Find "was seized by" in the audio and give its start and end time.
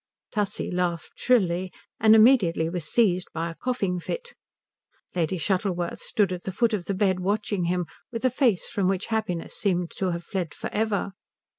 2.71-3.51